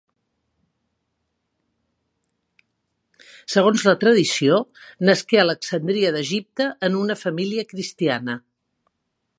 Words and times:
Segons 3.55 3.85
la 3.89 3.95
tradició, 4.05 4.59
nasqué 5.11 5.41
a 5.41 5.45
Alexandria 5.45 6.13
d'Egipte 6.19 6.69
en 6.89 6.99
una 7.05 7.21
família 7.27 7.69
cristiana. 7.75 8.41